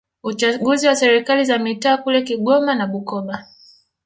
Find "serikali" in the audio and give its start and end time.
0.95-1.45